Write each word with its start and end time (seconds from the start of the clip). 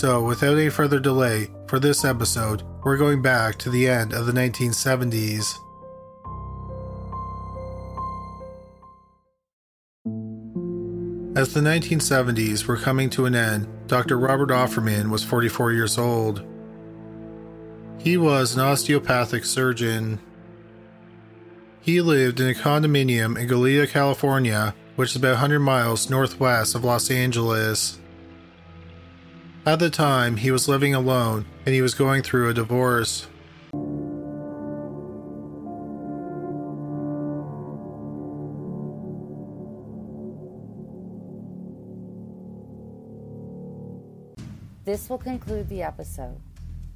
So, 0.00 0.22
without 0.22 0.56
any 0.56 0.70
further 0.70 0.98
delay, 0.98 1.50
for 1.66 1.78
this 1.78 2.06
episode, 2.06 2.62
we're 2.84 2.96
going 2.96 3.20
back 3.20 3.56
to 3.56 3.68
the 3.68 3.86
end 3.86 4.14
of 4.14 4.24
the 4.24 4.32
1970s. 4.32 5.52
As 11.36 11.52
the 11.52 11.60
1970s 11.60 12.64
were 12.64 12.78
coming 12.78 13.10
to 13.10 13.26
an 13.26 13.34
end, 13.34 13.68
Dr. 13.88 14.18
Robert 14.18 14.48
Offerman 14.48 15.10
was 15.10 15.22
44 15.22 15.72
years 15.72 15.98
old. 15.98 16.46
He 17.98 18.16
was 18.16 18.54
an 18.54 18.62
osteopathic 18.62 19.44
surgeon. 19.44 20.18
He 21.82 22.00
lived 22.00 22.40
in 22.40 22.48
a 22.48 22.54
condominium 22.54 23.38
in 23.38 23.46
Goleta, 23.46 23.86
California, 23.86 24.74
which 24.96 25.10
is 25.10 25.16
about 25.16 25.32
100 25.32 25.60
miles 25.60 26.08
northwest 26.08 26.74
of 26.74 26.84
Los 26.84 27.10
Angeles. 27.10 27.99
At 29.66 29.78
the 29.78 29.90
time, 29.90 30.36
he 30.36 30.50
was 30.50 30.68
living 30.68 30.94
alone 30.94 31.44
and 31.66 31.74
he 31.74 31.82
was 31.82 31.94
going 31.94 32.22
through 32.22 32.48
a 32.48 32.54
divorce. 32.54 33.26
This 44.84 45.08
will 45.08 45.18
conclude 45.18 45.68
the 45.68 45.82
episode. 45.82 46.40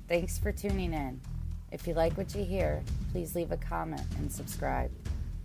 Thanks 0.08 0.38
for 0.38 0.50
tuning 0.50 0.92
in. 0.92 1.20
If 1.70 1.86
you 1.86 1.94
like 1.94 2.16
what 2.16 2.34
you 2.34 2.44
hear, 2.44 2.82
please 3.12 3.36
leave 3.36 3.52
a 3.52 3.56
comment 3.56 4.02
and 4.18 4.32
subscribe. 4.32 4.90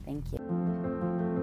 Thank 0.05 0.23
you. 0.31 1.38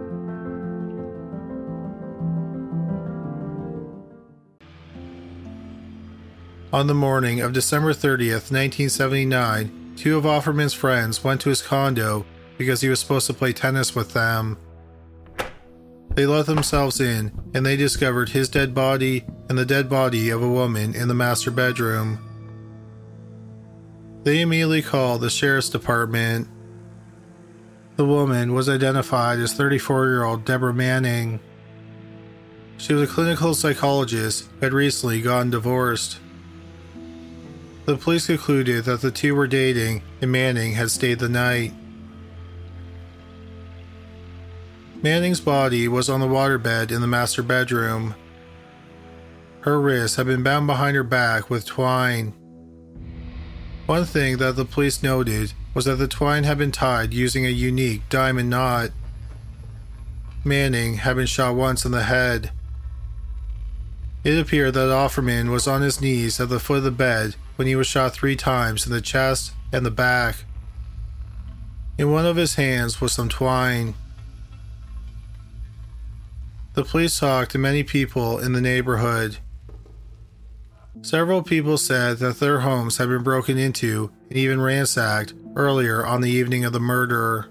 On 6.76 6.86
the 6.88 6.94
morning 6.94 7.40
of 7.40 7.54
December 7.54 7.94
30th, 7.94 8.52
1979, 8.52 9.94
two 9.96 10.18
of 10.18 10.24
Offerman's 10.24 10.74
friends 10.74 11.24
went 11.24 11.40
to 11.40 11.48
his 11.48 11.62
condo 11.62 12.26
because 12.58 12.82
he 12.82 12.90
was 12.90 13.00
supposed 13.00 13.26
to 13.28 13.32
play 13.32 13.54
tennis 13.54 13.94
with 13.94 14.12
them. 14.12 14.58
They 16.10 16.26
let 16.26 16.44
themselves 16.44 17.00
in 17.00 17.32
and 17.54 17.64
they 17.64 17.78
discovered 17.78 18.28
his 18.28 18.50
dead 18.50 18.74
body 18.74 19.24
and 19.48 19.56
the 19.56 19.64
dead 19.64 19.88
body 19.88 20.28
of 20.28 20.42
a 20.42 20.48
woman 20.50 20.94
in 20.94 21.08
the 21.08 21.14
master 21.14 21.50
bedroom. 21.50 22.18
They 24.24 24.42
immediately 24.42 24.82
called 24.82 25.22
the 25.22 25.30
sheriff's 25.30 25.70
department. 25.70 26.46
The 27.96 28.04
woman 28.04 28.52
was 28.52 28.68
identified 28.68 29.38
as 29.38 29.54
34 29.54 30.08
year 30.08 30.24
old 30.24 30.44
Deborah 30.44 30.74
Manning. 30.74 31.40
She 32.76 32.92
was 32.92 33.10
a 33.10 33.14
clinical 33.14 33.54
psychologist 33.54 34.50
who 34.58 34.66
had 34.66 34.74
recently 34.74 35.22
gotten 35.22 35.48
divorced. 35.48 36.18
The 37.86 37.96
police 37.96 38.26
concluded 38.26 38.84
that 38.86 39.00
the 39.00 39.12
two 39.12 39.36
were 39.36 39.46
dating 39.46 40.02
and 40.20 40.32
Manning 40.32 40.72
had 40.72 40.90
stayed 40.90 41.20
the 41.20 41.28
night. 41.28 41.72
Manning's 45.02 45.40
body 45.40 45.86
was 45.86 46.08
on 46.08 46.18
the 46.18 46.26
waterbed 46.26 46.90
in 46.90 47.00
the 47.00 47.06
master 47.06 47.44
bedroom. 47.44 48.16
Her 49.60 49.80
wrists 49.80 50.16
had 50.16 50.26
been 50.26 50.42
bound 50.42 50.66
behind 50.66 50.96
her 50.96 51.04
back 51.04 51.48
with 51.48 51.64
twine. 51.64 52.34
One 53.86 54.04
thing 54.04 54.38
that 54.38 54.56
the 54.56 54.64
police 54.64 55.00
noted 55.00 55.52
was 55.72 55.84
that 55.84 55.96
the 55.96 56.08
twine 56.08 56.42
had 56.42 56.58
been 56.58 56.72
tied 56.72 57.14
using 57.14 57.46
a 57.46 57.50
unique 57.50 58.02
diamond 58.08 58.50
knot. 58.50 58.90
Manning 60.42 60.94
had 60.94 61.14
been 61.14 61.26
shot 61.26 61.54
once 61.54 61.84
in 61.84 61.92
the 61.92 62.02
head. 62.02 62.50
It 64.26 64.40
appeared 64.40 64.74
that 64.74 64.88
Offerman 64.88 65.50
was 65.50 65.68
on 65.68 65.82
his 65.82 66.00
knees 66.00 66.40
at 66.40 66.48
the 66.48 66.58
foot 66.58 66.78
of 66.78 66.82
the 66.82 66.90
bed 66.90 67.36
when 67.54 67.68
he 67.68 67.76
was 67.76 67.86
shot 67.86 68.12
three 68.12 68.34
times 68.34 68.84
in 68.84 68.90
the 68.90 69.00
chest 69.00 69.52
and 69.72 69.86
the 69.86 69.90
back. 69.92 70.42
In 71.96 72.10
one 72.10 72.26
of 72.26 72.34
his 72.34 72.56
hands 72.56 73.00
was 73.00 73.12
some 73.12 73.28
twine. 73.28 73.94
The 76.74 76.82
police 76.82 77.20
talked 77.20 77.52
to 77.52 77.58
many 77.58 77.84
people 77.84 78.40
in 78.40 78.52
the 78.52 78.60
neighborhood. 78.60 79.38
Several 81.02 81.44
people 81.44 81.78
said 81.78 82.18
that 82.18 82.40
their 82.40 82.60
homes 82.60 82.96
had 82.96 83.08
been 83.08 83.22
broken 83.22 83.56
into 83.56 84.10
and 84.28 84.36
even 84.36 84.60
ransacked 84.60 85.34
earlier 85.54 86.04
on 86.04 86.20
the 86.20 86.32
evening 86.32 86.64
of 86.64 86.72
the 86.72 86.80
murder. 86.80 87.46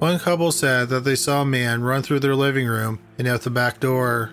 One 0.00 0.18
couple 0.18 0.50
said 0.50 0.88
that 0.88 1.04
they 1.04 1.14
saw 1.14 1.42
a 1.42 1.46
man 1.46 1.82
run 1.82 2.02
through 2.02 2.18
their 2.18 2.34
living 2.34 2.66
room 2.66 2.98
and 3.18 3.28
out 3.28 3.42
the 3.42 3.50
back 3.50 3.78
door. 3.78 4.32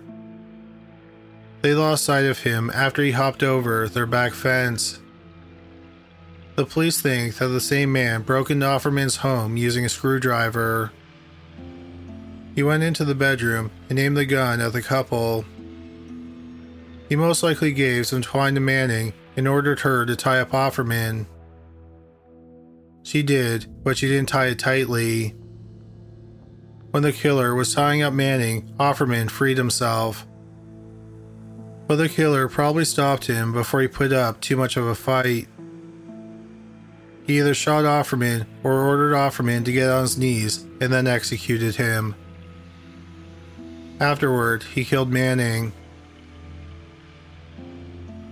They 1.61 1.73
lost 1.73 2.05
sight 2.05 2.25
of 2.25 2.39
him 2.39 2.71
after 2.73 3.03
he 3.03 3.11
hopped 3.11 3.43
over 3.43 3.89
their 3.89 4.05
back 4.05 4.33
fence. 4.33 5.01
The 6.55 6.65
police 6.65 7.01
think 7.01 7.35
that 7.35 7.47
the 7.47 7.59
same 7.59 7.91
man 7.91 8.21
broke 8.21 8.49
into 8.49 8.65
Offerman's 8.65 9.17
home 9.17 9.57
using 9.57 9.83
a 9.83 9.89
screwdriver. 9.89 10.91
He 12.55 12.63
went 12.63 12.83
into 12.83 13.03
the 13.03 13.15
bedroom 13.15 13.71
and 13.89 13.99
aimed 13.99 14.17
the 14.17 14.25
gun 14.25 14.61
at 14.61 14.73
the 14.73 14.81
couple. 14.81 15.45
He 17.09 17.15
most 17.15 17.43
likely 17.43 17.73
gave 17.73 18.07
some 18.07 18.21
twine 18.21 18.55
to 18.55 18.61
Manning 18.61 19.13
and 19.35 19.47
ordered 19.47 19.81
her 19.81 20.05
to 20.05 20.15
tie 20.15 20.39
up 20.39 20.51
Offerman. 20.51 21.25
She 23.03 23.21
did, 23.23 23.83
but 23.83 23.97
she 23.97 24.07
didn't 24.07 24.29
tie 24.29 24.47
it 24.47 24.59
tightly. 24.59 25.35
When 26.91 27.03
the 27.03 27.13
killer 27.13 27.53
was 27.53 27.73
tying 27.73 28.01
up 28.01 28.13
Manning, 28.13 28.73
Offerman 28.79 29.29
freed 29.29 29.57
himself 29.57 30.25
but 31.89 31.95
the 31.95 32.07
killer 32.07 32.47
probably 32.47 32.85
stopped 32.85 33.25
him 33.25 33.51
before 33.51 33.81
he 33.81 33.87
put 33.87 34.13
up 34.13 34.39
too 34.41 34.55
much 34.55 34.77
of 34.77 34.85
a 34.85 34.93
fight. 34.93 35.47
He 37.25 37.39
either 37.39 37.55
shot 37.55 37.83
Offerman 37.83 38.45
or 38.63 38.73
ordered 38.73 39.15
Offerman 39.15 39.65
to 39.65 39.71
get 39.71 39.89
on 39.89 40.03
his 40.03 40.15
knees 40.15 40.67
and 40.79 40.93
then 40.93 41.07
executed 41.07 41.77
him. 41.77 42.13
Afterward, 43.99 44.61
he 44.61 44.85
killed 44.85 45.09
Manning. 45.09 45.73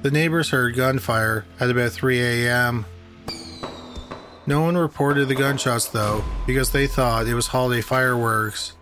The 0.03 0.11
neighbors 0.11 0.51
heard 0.51 0.75
gunfire 0.75 1.47
at 1.59 1.71
about 1.71 1.93
3 1.93 2.21
a.m. 2.21 2.85
No 4.45 4.61
one 4.61 4.77
reported 4.77 5.29
the 5.29 5.35
gunshots 5.35 5.87
though 5.87 6.23
because 6.45 6.71
they 6.71 6.85
thought 6.85 7.25
it 7.25 7.33
was 7.33 7.47
holiday 7.47 7.81
fireworks. 7.81 8.76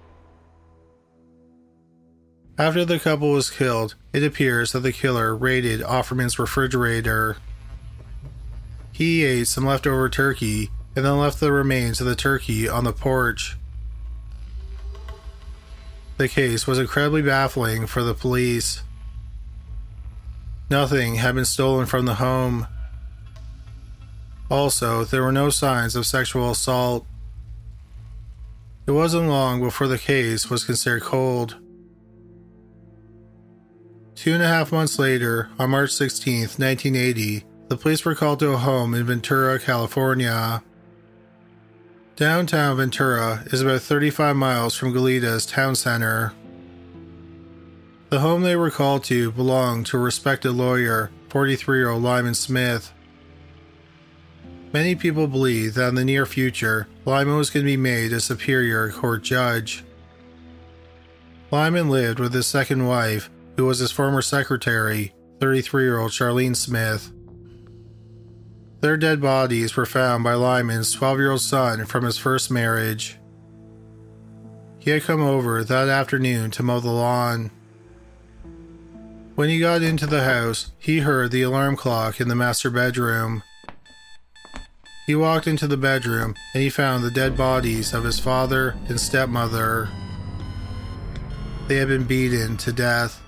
After 2.58 2.86
the 2.86 3.00
couple 3.00 3.32
was 3.32 3.50
killed, 3.50 3.96
it 4.14 4.24
appears 4.24 4.72
that 4.72 4.80
the 4.80 4.94
killer 4.94 5.36
raided 5.36 5.82
Offerman's 5.82 6.40
refrigerator. 6.40 7.36
He 8.94 9.26
ate 9.26 9.48
some 9.48 9.66
leftover 9.66 10.08
turkey 10.08 10.70
and 10.96 11.04
then 11.04 11.18
left 11.18 11.42
the 11.42 11.52
remains 11.52 12.00
of 12.00 12.08
the 12.08 12.16
turkey 12.16 12.70
on 12.70 12.86
the 12.86 12.94
porch. 12.94 13.58
The 16.16 16.30
case 16.30 16.66
was 16.66 16.80
incredibly 16.80 17.22
baffling 17.22 17.88
for 17.88 18.04
the 18.04 18.14
police. 18.14 18.84
Nothing 20.70 21.16
had 21.16 21.36
been 21.36 21.44
stolen 21.44 21.86
from 21.86 22.06
the 22.06 22.16
home. 22.16 22.68
Also, 24.50 25.04
there 25.04 25.24
were 25.24 25.34
no 25.34 25.50
signs 25.50 25.94
of 25.94 26.06
sexual 26.06 26.52
assault. 26.52 27.06
It 28.88 28.92
wasn't 28.92 29.28
long 29.28 29.60
before 29.60 29.88
the 29.88 29.98
case 29.98 30.50
was 30.50 30.64
considered 30.64 31.02
cold. 31.02 31.58
Two 34.16 34.34
and 34.34 34.42
a 34.42 34.48
half 34.48 34.72
months 34.72 34.98
later, 34.98 35.50
on 35.60 35.72
March 35.72 35.92
16, 35.92 36.40
1980, 36.40 37.44
the 37.68 37.76
police 37.76 38.06
were 38.06 38.16
called 38.16 38.40
to 38.40 38.54
a 38.54 38.58
home 38.58 38.94
in 38.94 39.06
Ventura, 39.06 39.60
California. 39.60 40.64
Downtown 42.16 42.78
Ventura 42.78 43.44
is 43.48 43.62
about 43.62 43.82
35 43.82 44.38
miles 44.38 44.74
from 44.74 44.94
Goleta's 44.94 45.46
town 45.46 45.76
center. 45.76 46.34
The 48.10 48.22
home 48.22 48.44
they 48.44 48.56
were 48.56 48.72
called 48.72 49.04
to 49.06 49.32
belonged 49.32 49.88
to 49.88 49.98
a 49.98 50.00
respected 50.00 50.54
lawyer, 50.54 51.12
43 51.28 51.78
year 51.78 51.90
old 51.90 52.02
Lyman 52.02 52.36
Smith. 52.36 52.94
Many 54.72 54.96
people 54.96 55.28
believe 55.28 55.74
that 55.74 55.90
in 55.90 55.96
the 55.96 56.06
near 56.06 56.26
future, 56.26 56.88
Lyman 57.04 57.36
was 57.36 57.50
going 57.50 57.66
to 57.66 57.72
be 57.72 57.76
made 57.76 58.14
a 58.14 58.22
superior 58.22 58.92
court 58.92 59.24
judge. 59.24 59.84
Lyman 61.52 61.90
lived 61.90 62.20
with 62.20 62.34
his 62.34 62.48
second 62.48 62.88
wife, 62.88 63.30
who 63.58 63.66
was 63.66 63.80
his 63.80 63.92
former 63.92 64.22
secretary, 64.22 65.14
33 65.40 65.84
year 65.84 66.00
old 66.00 66.12
Charlene 66.12 66.56
Smith. 66.56 67.12
Their 68.82 68.98
dead 68.98 69.22
bodies 69.22 69.76
were 69.76 69.86
found 69.86 70.24
by 70.24 70.34
Lyman's 70.36 70.92
12 70.92 71.18
year 71.18 71.32
old 71.32 71.42
son 71.42 71.86
from 71.86 72.06
his 72.06 72.18
first 72.18 72.52
marriage. 72.52 73.18
He 74.80 74.92
had 74.92 75.04
come 75.04 75.22
over 75.22 75.64
that 75.64 75.90
afternoon 75.90 76.52
to 76.52 76.64
mow 76.64 76.80
the 76.80 76.92
lawn. 76.92 77.50
When 79.34 79.50
he 79.50 79.60
got 79.60 79.82
into 79.82 80.06
the 80.06 80.24
house, 80.24 80.72
he 80.78 81.00
heard 81.00 81.32
the 81.32 81.42
alarm 81.42 81.76
clock 81.76 82.22
in 82.22 82.28
the 82.28 82.36
master 82.36 82.70
bedroom. 82.70 83.42
He 85.08 85.16
walked 85.16 85.48
into 85.48 85.68
the 85.68 85.78
bedroom 85.78 86.36
and 86.54 86.64
he 86.64 86.70
found 86.70 87.04
the 87.04 87.12
dead 87.12 87.36
bodies 87.36 87.94
of 87.94 88.04
his 88.04 88.20
father 88.20 88.76
and 88.88 89.00
stepmother. 89.00 89.90
They 91.68 91.78
had 91.78 91.88
been 91.88 92.06
beaten 92.06 92.58
to 92.58 92.72
death. 92.72 93.22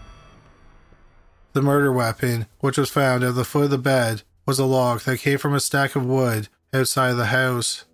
The 1.58 1.64
murder 1.64 1.92
weapon, 1.92 2.46
which 2.60 2.78
was 2.78 2.92
found 2.92 3.24
at 3.24 3.34
the 3.34 3.44
foot 3.44 3.64
of 3.64 3.70
the 3.72 3.80
bed, 3.80 4.22
was 4.46 4.60
a 4.60 4.66
log 4.66 5.00
that 5.00 5.22
came 5.22 5.40
from 5.40 5.56
a 5.56 5.60
stack 5.60 5.96
of 5.96 6.06
wood 6.06 6.50
outside 6.72 7.14
the 7.14 7.26
house. 7.26 7.86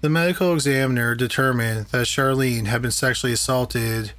The 0.00 0.08
medical 0.08 0.54
examiner 0.54 1.14
determined 1.14 1.88
that 1.88 2.06
Charlene 2.06 2.68
had 2.68 2.80
been 2.80 2.90
sexually 2.90 3.34
assaulted. 3.34 4.12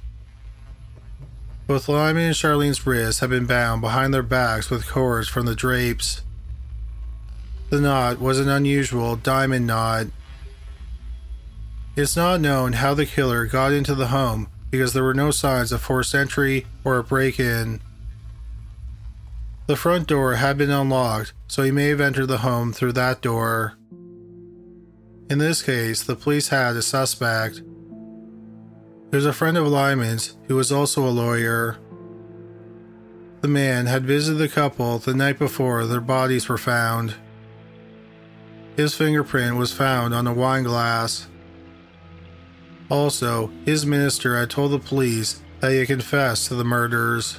Both 1.66 1.88
Lyman 1.88 2.22
and 2.22 2.36
Charlene's 2.36 2.86
wrists 2.86 3.18
had 3.18 3.30
been 3.30 3.46
bound 3.46 3.80
behind 3.80 4.14
their 4.14 4.22
backs 4.22 4.70
with 4.70 4.88
cords 4.88 5.28
from 5.28 5.46
the 5.46 5.56
drapes. 5.56 6.22
The 7.70 7.80
knot 7.80 8.20
was 8.20 8.38
an 8.38 8.48
unusual 8.48 9.16
diamond 9.16 9.66
knot. 9.66 10.06
It's 11.96 12.14
not 12.14 12.40
known 12.40 12.74
how 12.74 12.94
the 12.94 13.06
killer 13.06 13.46
got 13.46 13.72
into 13.72 13.96
the 13.96 14.06
home 14.06 14.46
because 14.72 14.94
there 14.94 15.04
were 15.04 15.14
no 15.14 15.30
signs 15.30 15.70
of 15.70 15.82
forced 15.82 16.14
entry 16.14 16.66
or 16.82 16.96
a 16.96 17.04
break 17.04 17.38
in. 17.38 17.78
The 19.66 19.76
front 19.76 20.08
door 20.08 20.36
had 20.36 20.56
been 20.56 20.70
unlocked, 20.70 21.34
so 21.46 21.62
he 21.62 21.70
may 21.70 21.88
have 21.88 22.00
entered 22.00 22.26
the 22.26 22.38
home 22.38 22.72
through 22.72 22.92
that 22.92 23.20
door. 23.20 23.74
In 25.28 25.38
this 25.38 25.62
case, 25.62 26.02
the 26.02 26.16
police 26.16 26.48
had 26.48 26.74
a 26.74 26.82
suspect. 26.82 27.62
There's 29.10 29.26
a 29.26 29.32
friend 29.34 29.58
of 29.58 29.68
Lyman's 29.68 30.36
who 30.48 30.56
was 30.56 30.72
also 30.72 31.06
a 31.06 31.10
lawyer. 31.10 31.76
The 33.42 33.48
man 33.48 33.86
had 33.86 34.06
visited 34.06 34.38
the 34.38 34.48
couple 34.48 34.98
the 34.98 35.12
night 35.12 35.38
before 35.38 35.84
their 35.84 36.00
bodies 36.00 36.48
were 36.48 36.58
found. 36.58 37.14
His 38.76 38.94
fingerprint 38.94 39.56
was 39.56 39.74
found 39.74 40.14
on 40.14 40.26
a 40.26 40.32
wine 40.32 40.62
glass. 40.62 41.28
Also, 42.88 43.50
his 43.64 43.86
minister 43.86 44.36
had 44.38 44.50
told 44.50 44.72
the 44.72 44.78
police 44.78 45.40
that 45.60 45.72
he 45.72 45.78
had 45.78 45.86
confessed 45.86 46.48
to 46.48 46.54
the 46.54 46.64
murders. 46.64 47.38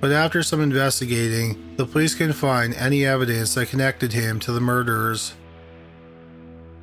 But 0.00 0.12
after 0.12 0.42
some 0.42 0.60
investigating, 0.60 1.74
the 1.76 1.86
police 1.86 2.14
couldn't 2.14 2.34
find 2.34 2.74
any 2.74 3.04
evidence 3.04 3.54
that 3.54 3.68
connected 3.68 4.12
him 4.12 4.38
to 4.40 4.52
the 4.52 4.60
murders. 4.60 5.34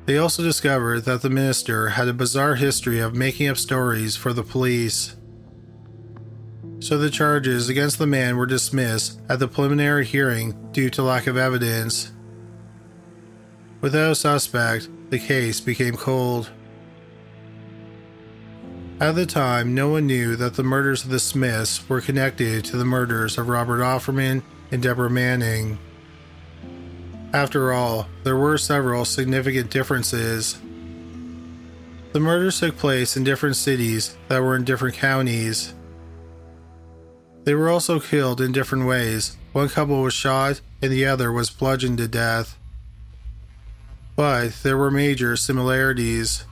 They 0.06 0.18
also 0.18 0.42
discovered 0.42 1.04
that 1.06 1.22
the 1.22 1.30
minister 1.30 1.90
had 1.90 2.08
a 2.08 2.12
bizarre 2.12 2.56
history 2.56 3.00
of 3.00 3.14
making 3.14 3.48
up 3.48 3.56
stories 3.56 4.16
for 4.16 4.32
the 4.32 4.42
police. 4.42 5.16
So 6.80 6.98
the 6.98 7.08
charges 7.08 7.70
against 7.70 7.98
the 7.98 8.06
man 8.06 8.36
were 8.36 8.44
dismissed 8.44 9.18
at 9.30 9.38
the 9.38 9.48
preliminary 9.48 10.04
hearing 10.04 10.70
due 10.72 10.90
to 10.90 11.02
lack 11.02 11.26
of 11.26 11.38
evidence. 11.38 12.12
Without 13.80 14.12
a 14.12 14.14
suspect, 14.14 14.90
the 15.10 15.18
case 15.18 15.60
became 15.60 15.96
cold. 15.96 16.50
At 19.00 19.16
the 19.16 19.26
time, 19.26 19.74
no 19.74 19.88
one 19.88 20.06
knew 20.06 20.36
that 20.36 20.54
the 20.54 20.62
murders 20.62 21.04
of 21.04 21.10
the 21.10 21.18
Smiths 21.18 21.88
were 21.88 22.00
connected 22.00 22.64
to 22.66 22.76
the 22.76 22.84
murders 22.84 23.36
of 23.36 23.48
Robert 23.48 23.80
Offerman 23.80 24.42
and 24.70 24.82
Deborah 24.82 25.10
Manning. 25.10 25.78
After 27.32 27.72
all, 27.72 28.06
there 28.22 28.36
were 28.36 28.56
several 28.56 29.04
significant 29.04 29.70
differences. 29.70 30.56
The 32.12 32.20
murders 32.20 32.60
took 32.60 32.76
place 32.76 33.16
in 33.16 33.24
different 33.24 33.56
cities 33.56 34.16
that 34.28 34.40
were 34.40 34.54
in 34.54 34.64
different 34.64 34.94
counties. 34.94 35.74
They 37.42 37.54
were 37.54 37.68
also 37.68 37.98
killed 37.98 38.40
in 38.40 38.52
different 38.52 38.86
ways. 38.86 39.36
One 39.52 39.68
couple 39.68 40.00
was 40.00 40.14
shot 40.14 40.60
and 40.80 40.92
the 40.92 41.06
other 41.06 41.32
was 41.32 41.50
bludgeoned 41.50 41.98
to 41.98 42.06
death. 42.06 42.56
But 44.16 44.62
there 44.62 44.76
were 44.76 44.90
major 44.90 45.36
similarities. 45.36 46.44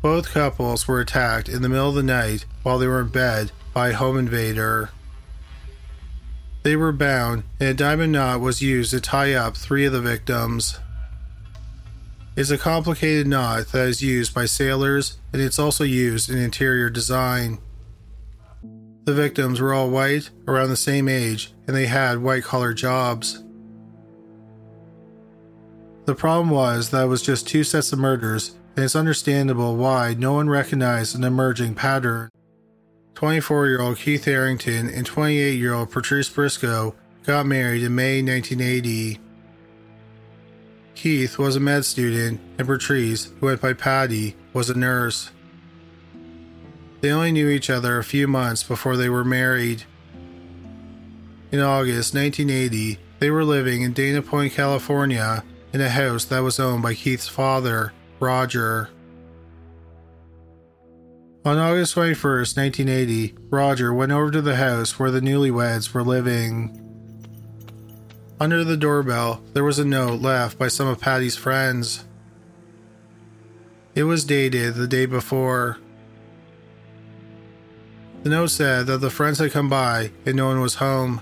Both 0.00 0.32
couples 0.32 0.86
were 0.86 1.00
attacked 1.00 1.48
in 1.48 1.62
the 1.62 1.68
middle 1.68 1.88
of 1.88 1.94
the 1.94 2.02
night 2.02 2.44
while 2.62 2.78
they 2.78 2.86
were 2.86 3.00
in 3.00 3.08
bed 3.08 3.52
by 3.72 3.88
a 3.88 3.94
home 3.94 4.18
invader. 4.18 4.90
They 6.62 6.76
were 6.76 6.92
bound, 6.92 7.44
and 7.60 7.68
a 7.68 7.74
diamond 7.74 8.12
knot 8.12 8.40
was 8.40 8.62
used 8.62 8.90
to 8.92 9.00
tie 9.00 9.34
up 9.34 9.56
three 9.56 9.84
of 9.84 9.92
the 9.92 10.00
victims. 10.00 10.78
It's 12.36 12.50
a 12.50 12.58
complicated 12.58 13.26
knot 13.26 13.68
that 13.68 13.86
is 13.86 14.02
used 14.02 14.34
by 14.34 14.46
sailors, 14.46 15.18
and 15.32 15.42
it's 15.42 15.58
also 15.58 15.84
used 15.84 16.30
in 16.30 16.38
interior 16.38 16.88
design. 16.88 17.58
The 19.04 19.12
victims 19.12 19.60
were 19.60 19.74
all 19.74 19.90
white, 19.90 20.30
around 20.48 20.70
the 20.70 20.76
same 20.76 21.06
age, 21.06 21.52
and 21.66 21.76
they 21.76 21.86
had 21.86 22.22
white 22.22 22.44
collar 22.44 22.72
jobs. 22.72 23.43
The 26.04 26.14
problem 26.14 26.50
was 26.50 26.90
that 26.90 27.04
it 27.04 27.08
was 27.08 27.22
just 27.22 27.48
two 27.48 27.64
sets 27.64 27.92
of 27.92 27.98
murders 27.98 28.54
and 28.76 28.84
it's 28.84 28.96
understandable 28.96 29.76
why 29.76 30.14
no 30.18 30.34
one 30.34 30.50
recognized 30.50 31.14
an 31.14 31.24
emerging 31.24 31.74
pattern. 31.74 32.30
24 33.14 33.68
year 33.68 33.80
old 33.80 33.98
Keith 33.98 34.24
Harrington 34.24 34.88
and 34.90 35.06
28 35.06 35.58
year 35.58 35.72
old 35.72 35.90
Patrice 35.90 36.28
Briscoe 36.28 36.94
got 37.24 37.46
married 37.46 37.82
in 37.82 37.94
May 37.94 38.20
1980. 38.20 39.20
Keith 40.94 41.38
was 41.38 41.56
a 41.56 41.60
med 41.60 41.84
student, 41.84 42.40
and 42.58 42.68
Patrice, 42.68 43.32
who 43.40 43.46
went 43.46 43.60
by 43.60 43.72
Patty, 43.72 44.36
was 44.52 44.70
a 44.70 44.78
nurse. 44.78 45.30
They 47.00 47.10
only 47.10 47.32
knew 47.32 47.48
each 47.48 47.68
other 47.68 47.98
a 47.98 48.04
few 48.04 48.28
months 48.28 48.62
before 48.62 48.96
they 48.96 49.08
were 49.08 49.24
married. 49.24 49.84
In 51.50 51.60
August 51.60 52.14
1980, 52.14 52.98
they 53.18 53.30
were 53.30 53.44
living 53.44 53.82
in 53.82 53.92
Dana 53.92 54.22
Point, 54.22 54.52
California, 54.52 55.44
in 55.74 55.80
a 55.80 55.90
house 55.90 56.24
that 56.26 56.38
was 56.38 56.60
owned 56.60 56.84
by 56.84 56.94
Keith's 56.94 57.26
father, 57.26 57.92
Roger. 58.20 58.90
On 61.44 61.58
August 61.58 61.96
21st, 61.96 62.56
1980, 62.56 63.34
Roger 63.50 63.92
went 63.92 64.12
over 64.12 64.30
to 64.30 64.40
the 64.40 64.54
house 64.54 65.00
where 65.00 65.10
the 65.10 65.20
newlyweds 65.20 65.92
were 65.92 66.04
living. 66.04 66.80
Under 68.38 68.62
the 68.62 68.76
doorbell, 68.76 69.42
there 69.52 69.64
was 69.64 69.80
a 69.80 69.84
note 69.84 70.20
left 70.20 70.56
by 70.58 70.68
some 70.68 70.86
of 70.86 71.00
Patty's 71.00 71.36
friends. 71.36 72.04
It 73.96 74.04
was 74.04 74.24
dated 74.24 74.76
the 74.76 74.86
day 74.86 75.06
before. 75.06 75.78
The 78.22 78.30
note 78.30 78.50
said 78.50 78.86
that 78.86 78.98
the 78.98 79.10
friends 79.10 79.40
had 79.40 79.50
come 79.50 79.68
by 79.68 80.12
and 80.24 80.36
no 80.36 80.46
one 80.46 80.60
was 80.60 80.76
home. 80.76 81.20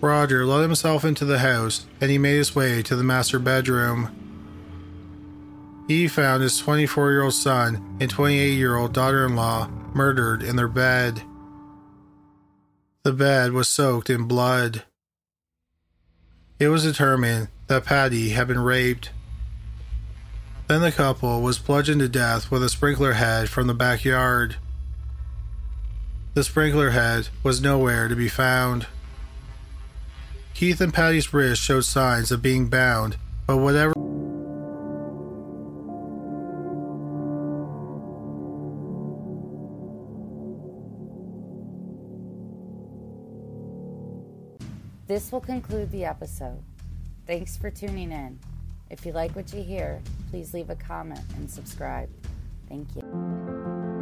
Roger 0.00 0.46
let 0.46 0.62
himself 0.62 1.04
into 1.04 1.24
the 1.24 1.40
house 1.40 1.86
and 2.00 2.10
he 2.10 2.18
made 2.18 2.36
his 2.36 2.54
way 2.54 2.82
to 2.82 2.96
the 2.96 3.04
master 3.04 3.38
bedroom. 3.38 4.10
He 5.88 6.08
found 6.08 6.42
his 6.42 6.58
24 6.58 7.10
year 7.10 7.22
old 7.22 7.34
son 7.34 7.98
and 8.00 8.08
28 8.08 8.52
year 8.52 8.76
old 8.76 8.92
daughter 8.92 9.26
in 9.26 9.36
law 9.36 9.68
murdered 9.92 10.42
in 10.42 10.56
their 10.56 10.68
bed. 10.68 11.22
The 13.02 13.12
bed 13.12 13.52
was 13.52 13.68
soaked 13.68 14.08
in 14.08 14.24
blood. 14.24 14.84
It 16.58 16.68
was 16.68 16.84
determined 16.84 17.48
that 17.66 17.84
Patty 17.84 18.30
had 18.30 18.48
been 18.48 18.60
raped. 18.60 19.10
Then 20.68 20.82
the 20.82 20.92
couple 20.92 21.42
was 21.42 21.58
bludgeoned 21.58 22.00
to 22.00 22.08
death 22.08 22.50
with 22.50 22.62
a 22.62 22.68
sprinkler 22.68 23.14
head 23.14 23.48
from 23.48 23.66
the 23.66 23.74
backyard. 23.74 24.56
The 26.34 26.44
sprinkler 26.44 26.90
head 26.90 27.28
was 27.42 27.60
nowhere 27.60 28.06
to 28.06 28.14
be 28.14 28.28
found. 28.28 28.86
Keith 30.54 30.80
and 30.80 30.92
Patty's 30.92 31.32
wrist 31.32 31.62
showed 31.62 31.84
signs 31.84 32.30
of 32.30 32.42
being 32.42 32.68
bound, 32.68 33.16
but 33.46 33.56
whatever. 33.58 33.92
This 45.10 45.32
will 45.32 45.40
conclude 45.40 45.90
the 45.90 46.04
episode. 46.04 46.62
Thanks 47.26 47.56
for 47.56 47.68
tuning 47.68 48.12
in. 48.12 48.38
If 48.90 49.04
you 49.04 49.10
like 49.10 49.34
what 49.34 49.52
you 49.52 49.60
hear, 49.60 50.00
please 50.30 50.54
leave 50.54 50.70
a 50.70 50.76
comment 50.76 51.24
and 51.34 51.50
subscribe. 51.50 52.08
Thank 52.68 52.94
you. 52.94 53.99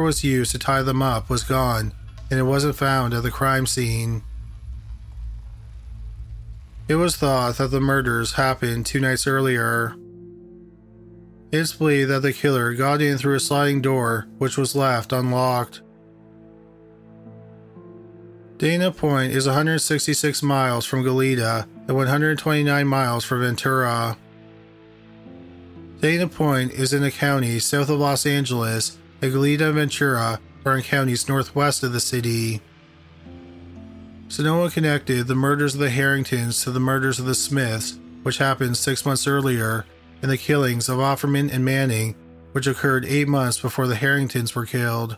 Was 0.00 0.24
used 0.24 0.52
to 0.52 0.58
tie 0.58 0.82
them 0.82 1.02
up 1.02 1.28
was 1.28 1.44
gone, 1.44 1.92
and 2.30 2.40
it 2.40 2.44
wasn't 2.44 2.76
found 2.76 3.12
at 3.14 3.22
the 3.22 3.30
crime 3.30 3.66
scene. 3.66 4.22
It 6.88 6.96
was 6.96 7.16
thought 7.16 7.58
that 7.58 7.70
the 7.70 7.80
murders 7.80 8.32
happened 8.32 8.86
two 8.86 9.00
nights 9.00 9.26
earlier. 9.26 9.94
It's 11.52 11.74
believed 11.74 12.10
that 12.10 12.22
the 12.22 12.32
killer 12.32 12.74
got 12.74 13.02
in 13.02 13.18
through 13.18 13.36
a 13.36 13.40
sliding 13.40 13.82
door, 13.82 14.26
which 14.38 14.56
was 14.56 14.74
left 14.74 15.12
unlocked. 15.12 15.82
Dana 18.58 18.92
Point 18.92 19.32
is 19.32 19.46
166 19.46 20.42
miles 20.42 20.86
from 20.86 21.02
Goleta 21.02 21.66
and 21.86 21.96
129 21.96 22.86
miles 22.86 23.24
from 23.24 23.40
Ventura. 23.40 24.16
Dana 26.00 26.28
Point 26.28 26.72
is 26.72 26.92
in 26.92 27.02
a 27.02 27.10
county 27.10 27.58
south 27.58 27.88
of 27.88 27.98
Los 27.98 28.24
Angeles, 28.24 28.98
and 29.22 29.74
Ventura 29.74 30.40
are 30.66 30.76
in 30.76 30.82
counties 30.82 31.28
northwest 31.28 31.84
of 31.84 31.92
the 31.92 32.00
city. 32.00 32.60
Sonoma 34.26 34.68
connected 34.68 35.28
the 35.28 35.34
murders 35.36 35.74
of 35.74 35.80
the 35.80 35.90
Harringtons 35.90 36.64
to 36.64 36.72
the 36.72 36.80
murders 36.80 37.20
of 37.20 37.26
the 37.26 37.34
Smiths, 37.34 37.98
which 38.24 38.38
happened 38.38 38.76
six 38.76 39.06
months 39.06 39.28
earlier, 39.28 39.84
and 40.22 40.30
the 40.30 40.36
killings 40.36 40.88
of 40.88 40.98
Offerman 40.98 41.52
and 41.52 41.64
Manning, 41.64 42.16
which 42.50 42.66
occurred 42.66 43.04
eight 43.04 43.28
months 43.28 43.60
before 43.60 43.86
the 43.86 43.94
Harringtons 43.94 44.54
were 44.54 44.66
killed. 44.66 45.16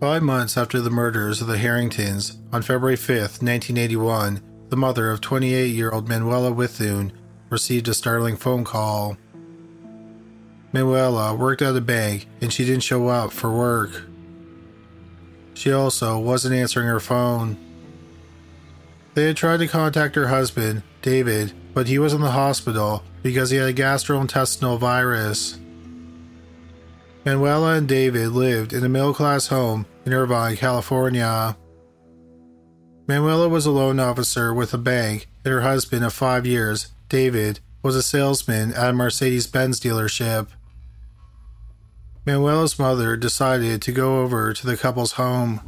Five 0.00 0.22
months 0.22 0.56
after 0.56 0.80
the 0.80 0.90
murders 0.90 1.40
of 1.40 1.46
the 1.46 1.58
Harringtons, 1.58 2.38
on 2.52 2.62
February 2.62 2.96
5, 2.96 3.18
1981, 3.42 4.42
the 4.68 4.76
mother 4.76 5.10
of 5.10 5.20
28 5.20 5.66
year 5.66 5.90
old 5.90 6.08
Manuela 6.08 6.50
Witthuhn 6.50 7.12
received 7.50 7.86
a 7.86 7.94
startling 7.94 8.36
phone 8.36 8.64
call. 8.64 9.16
Manuela 10.72 11.34
worked 11.34 11.62
at 11.62 11.76
a 11.76 11.80
bank 11.80 12.26
and 12.40 12.52
she 12.52 12.64
didn't 12.64 12.82
show 12.82 13.08
up 13.08 13.32
for 13.32 13.50
work. 13.50 14.02
She 15.54 15.72
also 15.72 16.18
wasn't 16.18 16.54
answering 16.54 16.86
her 16.86 17.00
phone. 17.00 17.56
They 19.14 19.26
had 19.26 19.36
tried 19.36 19.58
to 19.58 19.66
contact 19.66 20.14
her 20.14 20.28
husband, 20.28 20.82
David, 21.02 21.52
but 21.74 21.88
he 21.88 21.98
was 21.98 22.12
in 22.12 22.20
the 22.20 22.30
hospital 22.30 23.02
because 23.22 23.50
he 23.50 23.56
had 23.56 23.68
a 23.68 23.74
gastrointestinal 23.74 24.78
virus. 24.78 25.58
Manuela 27.24 27.74
and 27.74 27.88
David 27.88 28.28
lived 28.28 28.72
in 28.72 28.84
a 28.84 28.88
middle 28.88 29.12
class 29.12 29.48
home 29.48 29.84
in 30.06 30.14
Irvine, 30.14 30.56
California. 30.56 31.56
Manuela 33.06 33.48
was 33.48 33.66
a 33.66 33.70
loan 33.70 34.00
officer 34.00 34.54
with 34.54 34.72
a 34.72 34.78
bank, 34.78 35.28
and 35.44 35.52
her 35.52 35.60
husband 35.60 36.04
of 36.04 36.14
five 36.14 36.46
years, 36.46 36.92
David, 37.08 37.60
was 37.82 37.96
a 37.96 38.02
salesman 38.02 38.72
at 38.72 38.90
a 38.90 38.92
Mercedes 38.92 39.46
Benz 39.46 39.80
dealership. 39.80 40.48
Manuela's 42.26 42.78
mother 42.78 43.16
decided 43.16 43.80
to 43.80 43.92
go 43.92 44.20
over 44.20 44.52
to 44.52 44.66
the 44.66 44.76
couple's 44.76 45.12
home. 45.12 45.62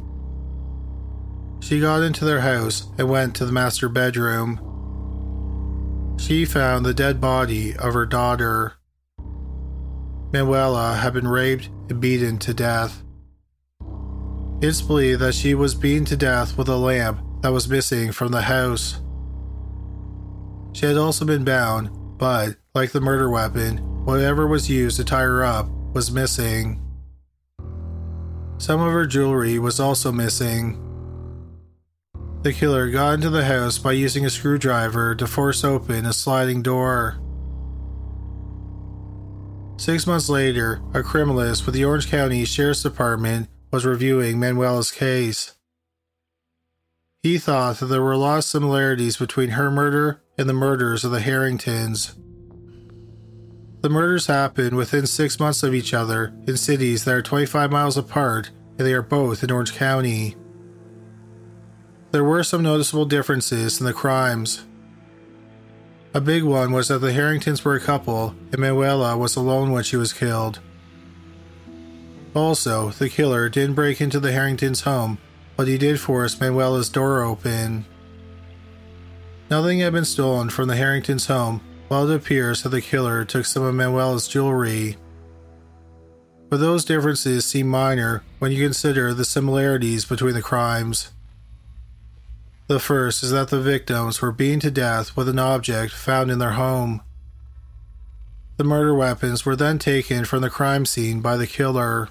She 1.61 1.79
got 1.79 2.03
into 2.03 2.25
their 2.25 2.41
house 2.41 2.87
and 2.97 3.09
went 3.09 3.35
to 3.35 3.45
the 3.45 3.51
master 3.51 3.89
bedroom. 3.89 4.59
She 6.19 6.45
found 6.45 6.85
the 6.85 6.93
dead 6.93 7.19
body 7.19 7.75
of 7.75 7.95
her 7.95 8.05
daughter. 8.05 8.73
Manuela 10.31 10.93
had 10.93 11.13
been 11.13 11.27
raped 11.27 11.69
and 11.89 11.99
beaten 11.99 12.37
to 12.39 12.53
death. 12.53 13.01
It's 14.61 14.81
believed 14.81 15.21
that 15.21 15.33
she 15.33 15.55
was 15.55 15.73
beaten 15.73 16.05
to 16.05 16.15
death 16.15 16.55
with 16.55 16.69
a 16.69 16.77
lamp 16.77 17.19
that 17.41 17.51
was 17.51 17.67
missing 17.67 18.11
from 18.11 18.31
the 18.31 18.43
house. 18.43 19.01
She 20.73 20.85
had 20.85 20.97
also 20.97 21.25
been 21.25 21.43
bound, 21.43 21.89
but, 22.17 22.57
like 22.75 22.91
the 22.91 23.01
murder 23.01 23.29
weapon, 23.29 23.77
whatever 24.05 24.45
was 24.47 24.69
used 24.69 24.97
to 24.97 25.03
tie 25.03 25.21
her 25.21 25.43
up 25.43 25.67
was 25.93 26.11
missing. 26.11 26.81
Some 28.57 28.81
of 28.81 28.91
her 28.91 29.05
jewelry 29.05 29.59
was 29.59 29.79
also 29.79 30.11
missing. 30.11 30.79
The 32.43 32.53
killer 32.53 32.89
got 32.89 33.13
into 33.13 33.29
the 33.29 33.45
house 33.45 33.77
by 33.77 33.93
using 33.93 34.25
a 34.25 34.29
screwdriver 34.29 35.15
to 35.15 35.27
force 35.27 35.63
open 35.63 36.05
a 36.05 36.13
sliding 36.13 36.61
door. 36.61 37.19
Six 39.77 40.05
months 40.05 40.29
later, 40.29 40.81
a 40.93 41.01
criminalist 41.01 41.65
with 41.65 41.75
the 41.75 41.85
Orange 41.85 42.09
County 42.09 42.45
Sheriff's 42.45 42.83
Department 42.83 43.49
was 43.71 43.85
reviewing 43.85 44.39
Manuela's 44.39 44.91
case. 44.91 45.55
He 47.21 47.37
thought 47.37 47.79
that 47.79 47.85
there 47.85 48.01
were 48.01 48.11
a 48.11 48.17
lot 48.17 48.39
of 48.39 48.43
similarities 48.43 49.17
between 49.17 49.51
her 49.51 49.71
murder 49.71 50.21
and 50.37 50.47
the 50.47 50.53
murders 50.53 51.03
of 51.03 51.11
the 51.11 51.21
Harringtons. 51.21 52.15
The 53.83 53.89
murders 53.89 54.27
happened 54.27 54.77
within 54.77 55.05
six 55.05 55.41
months 55.41 55.61
of 55.61 55.73
each 55.73 55.93
other 55.93 56.33
in 56.47 56.55
cities 56.55 57.03
that 57.03 57.15
are 57.15 57.21
25 57.21 57.69
miles 57.69 57.97
apart, 57.97 58.49
and 58.77 58.87
they 58.87 58.93
are 58.93 59.01
both 59.01 59.43
in 59.43 59.51
Orange 59.51 59.75
County. 59.75 60.37
There 62.11 62.23
were 62.23 62.45
some 62.45 62.63
noticeable 62.63 63.03
differences 63.03 63.81
in 63.81 63.85
the 63.85 63.91
crimes. 63.91 64.63
A 66.13 66.21
big 66.21 66.43
one 66.43 66.71
was 66.71 66.87
that 66.87 66.99
the 66.99 67.11
Harringtons 67.11 67.65
were 67.65 67.75
a 67.75 67.81
couple, 67.81 68.33
and 68.53 68.59
Manuela 68.59 69.17
was 69.17 69.35
alone 69.35 69.73
when 69.73 69.83
she 69.83 69.97
was 69.97 70.13
killed. 70.13 70.61
Also, 72.33 72.91
the 72.91 73.09
killer 73.09 73.49
didn't 73.49 73.75
break 73.75 73.99
into 73.99 74.21
the 74.21 74.31
Harringtons' 74.31 74.81
home, 74.81 75.17
but 75.57 75.67
he 75.67 75.77
did 75.77 75.99
force 75.99 76.39
Manuela's 76.39 76.87
door 76.87 77.21
open. 77.21 77.83
Nothing 79.49 79.79
had 79.81 79.91
been 79.91 80.05
stolen 80.05 80.49
from 80.49 80.69
the 80.69 80.77
Harringtons' 80.77 81.25
home, 81.25 81.59
while 81.93 82.09
it 82.09 82.15
appears 82.15 82.63
that 82.63 82.69
the 82.69 82.81
killer 82.81 83.23
took 83.23 83.45
some 83.45 83.61
of 83.61 83.75
Manuela's 83.75 84.27
jewelry. 84.27 84.97
But 86.49 86.59
those 86.59 86.83
differences 86.83 87.45
seem 87.45 87.67
minor 87.67 88.23
when 88.39 88.51
you 88.51 88.63
consider 88.65 89.13
the 89.13 89.23
similarities 89.23 90.03
between 90.03 90.33
the 90.33 90.41
crimes. 90.41 91.11
The 92.65 92.79
first 92.79 93.21
is 93.21 93.29
that 93.29 93.49
the 93.49 93.61
victims 93.61 94.23
were 94.23 94.31
beaten 94.31 94.59
to 94.61 94.71
death 94.71 95.15
with 95.15 95.29
an 95.29 95.37
object 95.37 95.93
found 95.93 96.31
in 96.31 96.39
their 96.39 96.53
home. 96.53 97.03
The 98.57 98.63
murder 98.63 98.95
weapons 98.95 99.45
were 99.45 99.55
then 99.55 99.77
taken 99.77 100.25
from 100.25 100.41
the 100.41 100.49
crime 100.49 100.87
scene 100.87 101.21
by 101.21 101.37
the 101.37 101.45
killer. 101.45 102.09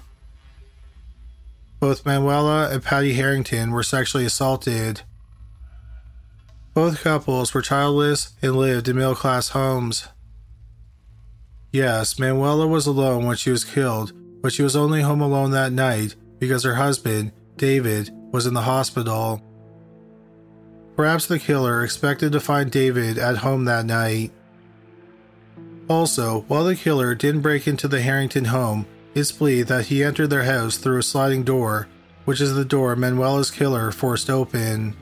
Both 1.81 2.05
Manuela 2.05 2.69
and 2.71 2.81
Patty 2.81 3.15
Harrington 3.15 3.71
were 3.71 3.83
sexually 3.83 4.23
assaulted. 4.23 5.01
Both 6.73 7.03
couples 7.03 7.53
were 7.53 7.61
childless 7.61 8.33
and 8.41 8.55
lived 8.55 8.87
in 8.87 8.95
middle 8.95 9.15
class 9.15 9.49
homes. 9.49 10.07
Yes, 11.71 12.17
Manuela 12.17 12.67
was 12.67 12.87
alone 12.87 13.25
when 13.25 13.35
she 13.35 13.51
was 13.51 13.63
killed, 13.63 14.11
but 14.41 14.53
she 14.53 14.63
was 14.63 14.75
only 14.75 15.01
home 15.01 15.21
alone 15.21 15.51
that 15.51 15.71
night 15.71 16.15
because 16.39 16.63
her 16.63 16.75
husband, 16.75 17.31
David, 17.57 18.09
was 18.31 18.45
in 18.45 18.55
the 18.55 18.61
hospital. 18.61 19.41
Perhaps 20.95 21.27
the 21.27 21.39
killer 21.39 21.83
expected 21.83 22.31
to 22.31 22.39
find 22.39 22.71
David 22.71 23.17
at 23.17 23.37
home 23.37 23.65
that 23.65 23.85
night. 23.85 24.31
Also, 25.87 26.41
while 26.47 26.63
the 26.63 26.75
killer 26.75 27.13
didn't 27.13 27.41
break 27.41 27.67
into 27.67 27.87
the 27.87 28.01
Harrington 28.01 28.45
home, 28.45 28.85
it's 29.13 29.31
believed 29.31 29.69
that 29.69 29.87
he 29.87 30.03
entered 30.03 30.29
their 30.29 30.43
house 30.43 30.77
through 30.77 30.99
a 30.99 31.03
sliding 31.03 31.43
door, 31.43 31.87
which 32.25 32.41
is 32.41 32.55
the 32.55 32.65
door 32.65 32.95
Manuela's 32.95 33.51
killer 33.51 33.91
forced 33.91 34.29
open. 34.29 34.95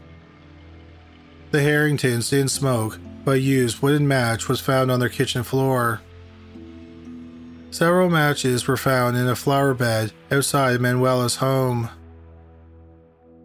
The 1.52 1.62
Harringtons 1.62 2.30
didn't 2.30 2.52
smoke, 2.52 2.98
but 3.26 3.42
used 3.42 3.82
wooden 3.82 4.08
match 4.08 4.48
was 4.48 4.62
found 4.62 4.90
on 4.90 5.02
their 5.02 5.10
kitchen 5.10 5.44
floor. 5.44 6.02
Several 7.72 8.10
matches 8.10 8.68
were 8.68 8.78
found 8.78 9.18
in 9.18 9.28
a 9.28 9.36
flower 9.36 9.74
bed 9.74 10.14
outside 10.32 10.80
Manuela's 10.80 11.38
home. 11.38 11.90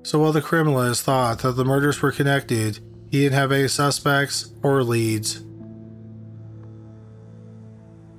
So 0.05 0.21
while 0.21 0.33
the 0.33 0.41
criminalist 0.41 1.03
thought 1.03 1.41
that 1.41 1.53
the 1.53 1.65
murders 1.65 2.01
were 2.01 2.13
connected, 2.13 2.79
he 3.11 3.23
didn't 3.23 3.39
have 3.39 3.51
any 3.51 3.67
suspects 3.67 4.53
or 4.63 4.85
leads. 4.85 5.43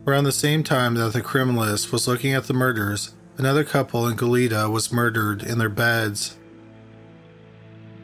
Around 0.06 0.26
the 0.26 0.32
same 0.32 0.64
time 0.64 0.96
that 0.96 1.14
the 1.14 1.22
criminalist 1.22 1.94
was 1.94 2.08
looking 2.08 2.34
at 2.34 2.46
the 2.46 2.54
murders, 2.54 3.14
another 3.38 3.64
couple 3.64 4.08
in 4.08 4.18
Goleta 4.18 4.70
was 4.70 4.92
murdered 4.92 5.44
in 5.44 5.58
their 5.58 5.70
beds. 5.70 6.38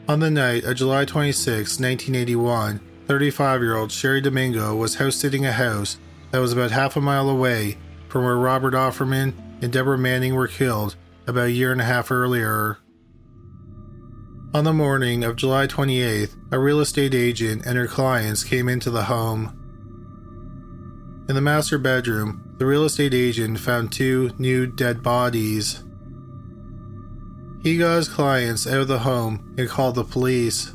On 0.06 0.20
the 0.20 0.30
night 0.30 0.64
of 0.64 0.76
July 0.76 1.06
26, 1.06 1.80
1981, 1.80 2.78
35 3.06 3.62
year 3.62 3.74
old 3.74 3.88
Cheri 3.88 4.20
Domingo 4.20 4.76
was 4.76 4.96
house 4.96 5.16
sitting 5.16 5.46
a 5.46 5.52
house 5.52 5.96
that 6.30 6.40
was 6.40 6.52
about 6.52 6.72
half 6.72 6.94
a 6.94 7.00
mile 7.00 7.30
away 7.30 7.78
from 8.08 8.24
where 8.24 8.36
Robert 8.36 8.74
Offerman 8.74 9.32
and 9.62 9.72
Deborah 9.72 9.96
Manning 9.96 10.34
were 10.34 10.46
killed 10.46 10.96
about 11.26 11.46
a 11.46 11.52
year 11.52 11.72
and 11.72 11.80
a 11.80 11.84
half 11.84 12.10
earlier. 12.10 12.76
On 14.52 14.64
the 14.64 14.74
morning 14.74 15.24
of 15.24 15.36
July 15.36 15.66
28th, 15.66 16.36
a 16.52 16.58
real 16.58 16.80
estate 16.80 17.14
agent 17.14 17.64
and 17.64 17.78
her 17.78 17.88
clients 17.88 18.44
came 18.44 18.68
into 18.68 18.90
the 18.90 19.04
home. 19.04 19.58
In 21.30 21.34
the 21.34 21.40
master 21.40 21.78
bedroom, 21.78 22.54
the 22.58 22.66
real 22.66 22.84
estate 22.84 23.14
agent 23.14 23.58
found 23.58 23.90
two 23.90 24.32
new 24.36 24.66
dead 24.66 25.02
bodies. 25.02 25.83
He 27.64 27.78
got 27.78 27.96
his 27.96 28.08
clients 28.10 28.66
out 28.66 28.82
of 28.82 28.88
the 28.88 28.98
home 28.98 29.54
and 29.56 29.66
called 29.66 29.94
the 29.94 30.04
police. 30.04 30.74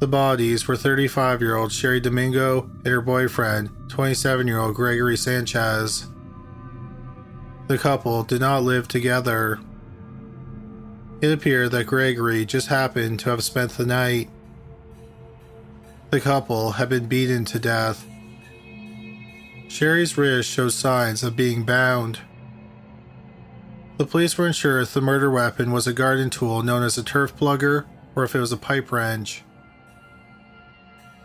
The 0.00 0.08
bodies 0.08 0.66
were 0.66 0.76
35 0.76 1.40
year 1.40 1.54
old 1.54 1.70
Cheri 1.70 2.00
Domingo 2.00 2.62
and 2.62 2.88
her 2.88 3.00
boyfriend, 3.00 3.70
27 3.88 4.48
year 4.48 4.58
old 4.58 4.74
Gregory 4.74 5.16
Sanchez. 5.16 6.08
The 7.68 7.78
couple 7.78 8.24
did 8.24 8.40
not 8.40 8.64
live 8.64 8.88
together. 8.88 9.60
It 11.20 11.30
appeared 11.30 11.70
that 11.70 11.86
Gregory 11.86 12.44
just 12.44 12.66
happened 12.66 13.20
to 13.20 13.30
have 13.30 13.44
spent 13.44 13.70
the 13.72 13.86
night. 13.86 14.28
The 16.10 16.20
couple 16.20 16.72
had 16.72 16.88
been 16.88 17.06
beaten 17.06 17.44
to 17.44 17.60
death. 17.60 18.04
Cheri's 19.68 20.18
wrist 20.18 20.50
showed 20.50 20.72
signs 20.72 21.22
of 21.22 21.36
being 21.36 21.62
bound. 21.62 22.18
The 23.98 24.06
police 24.06 24.36
were 24.36 24.46
unsure 24.46 24.80
if 24.80 24.94
the 24.94 25.00
murder 25.00 25.30
weapon 25.30 25.70
was 25.70 25.86
a 25.86 25.92
garden 25.92 26.30
tool 26.30 26.62
known 26.62 26.82
as 26.82 26.96
a 26.98 27.02
turf 27.02 27.36
plugger 27.36 27.84
or 28.14 28.24
if 28.24 28.34
it 28.34 28.40
was 28.40 28.52
a 28.52 28.56
pipe 28.56 28.90
wrench. 28.90 29.44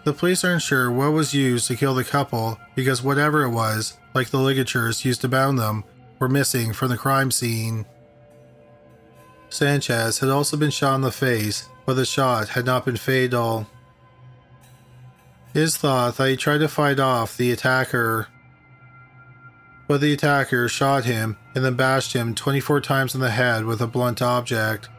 The 0.03 0.13
police 0.13 0.43
are 0.43 0.53
unsure 0.53 0.91
what 0.91 1.11
was 1.11 1.33
used 1.33 1.67
to 1.67 1.75
kill 1.75 1.95
the 1.95 2.03
couple 2.03 2.59
because 2.75 3.03
whatever 3.03 3.43
it 3.43 3.49
was, 3.49 3.97
like 4.13 4.29
the 4.29 4.37
ligatures 4.37 5.03
used 5.03 5.21
to 5.21 5.27
bound 5.27 5.59
them, 5.59 5.83
were 6.19 6.29
missing 6.29 6.73
from 6.73 6.89
the 6.89 6.97
crime 6.97 7.31
scene. 7.31 7.85
Sanchez 9.49 10.19
had 10.19 10.29
also 10.29 10.57
been 10.57 10.71
shot 10.71 10.95
in 10.95 11.01
the 11.01 11.11
face, 11.11 11.67
but 11.85 11.95
the 11.95 12.05
shot 12.05 12.49
had 12.49 12.65
not 12.65 12.85
been 12.85 12.97
fatal. 12.97 13.67
It 15.53 15.61
is 15.61 15.77
thought 15.77 16.17
that 16.17 16.29
he 16.29 16.37
tried 16.37 16.59
to 16.59 16.67
fight 16.67 16.99
off 16.99 17.37
the 17.37 17.51
attacker 17.51 18.27
but 19.87 20.01
the 20.01 20.13
attacker 20.13 20.67
shot 20.67 21.05
him 21.05 21.37
and 21.55 21.63
then 21.63 21.75
bashed 21.75 22.13
him 22.13 22.35
24 22.35 22.81
times 22.81 23.15
in 23.15 23.21
the 23.21 23.31
head 23.31 23.65
with 23.65 23.81
a 23.81 23.87
blunt 23.87 24.21
object. 24.21 24.89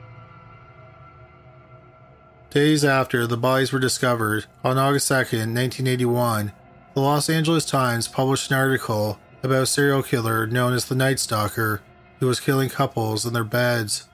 Days 2.51 2.85
after 2.85 3.27
the 3.27 3.37
bodies 3.37 3.73
were 3.73 3.79
discovered, 3.79 4.47
on 4.65 4.79
August 4.79 5.09
2, 5.09 5.15
1981, 5.15 6.53
the 6.95 7.01
Los 7.01 7.29
Angeles 7.29 7.67
Times 7.67 8.09
published 8.09 8.51
an 8.51 8.57
article 8.57 9.19
about 9.43 9.63
a 9.63 9.67
serial 9.67 10.03
killer 10.03 10.47
known 10.47 10.73
as 10.73 10.87
the 10.87 10.95
Night 10.95 11.21
Stalker 11.21 11.83
who 12.19 12.27
was 12.27 12.41
killing 12.41 12.69
couples 12.69 13.25
in 13.25 13.33
their 13.33 13.45
beds. 13.45 14.09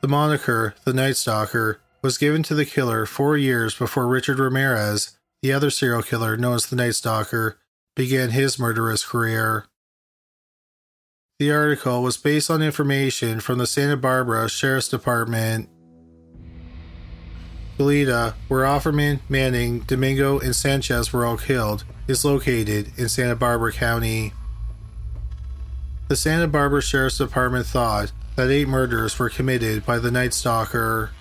The 0.00 0.08
moniker, 0.08 0.74
the 0.84 0.92
Night 0.92 1.16
Stalker, 1.16 1.80
was 2.02 2.18
given 2.18 2.42
to 2.44 2.54
the 2.54 2.64
killer 2.64 3.04
four 3.06 3.36
years 3.36 3.74
before 3.74 4.06
Richard 4.06 4.38
Ramirez, 4.38 5.18
the 5.42 5.52
other 5.52 5.70
serial 5.70 6.02
killer 6.02 6.36
known 6.36 6.54
as 6.54 6.66
the 6.66 6.76
Night 6.76 6.94
Stalker, 6.94 7.58
began 7.94 8.30
his 8.30 8.58
murderous 8.58 9.04
career. 9.04 9.66
The 11.38 11.52
article 11.52 12.02
was 12.02 12.16
based 12.16 12.50
on 12.50 12.62
information 12.62 13.40
from 13.40 13.58
the 13.58 13.66
Santa 13.66 13.96
Barbara 13.96 14.48
Sheriff's 14.48 14.88
Department. 14.88 15.68
Goleta, 17.78 18.34
where 18.48 18.66
Offerman, 18.66 19.20
Manning, 19.30 19.80
Domingo, 19.80 20.38
and 20.38 20.54
Sanchez 20.54 21.14
were 21.14 21.24
all 21.24 21.38
killed, 21.38 21.84
is 22.06 22.26
located 22.26 22.92
in 22.98 23.08
Santa 23.08 23.36
Barbara 23.36 23.72
County. 23.72 24.34
The 26.08 26.16
Santa 26.16 26.46
Barbara 26.46 26.82
Sheriff's 26.82 27.16
Department 27.16 27.64
thought 27.66 28.12
that 28.36 28.50
eight 28.50 28.68
murders 28.68 29.18
were 29.18 29.30
committed 29.30 29.86
by 29.86 29.98
the 29.98 30.10
Night 30.10 30.34
Stalker. 30.34 31.12